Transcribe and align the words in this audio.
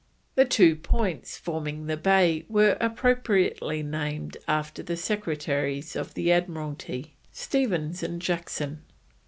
The 0.33 0.45
two 0.45 0.75
points 0.77 1.37
forming 1.37 1.85
the 1.85 1.95
bay 1.95 2.43
were 2.49 2.75
appropriately 2.81 3.83
named 3.83 4.35
after 4.47 4.81
the 4.81 4.97
Secretaries 4.97 5.95
of 5.95 6.15
the 6.15 6.31
Admiralty, 6.31 7.13
Stephens 7.31 8.01
and 8.01 8.19
Jackson. 8.19 8.81